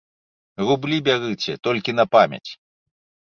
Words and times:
Рублі 0.69 0.97
бярыце 1.09 1.53
толькі 1.69 1.95
на 1.99 2.05
памяць. 2.13 2.47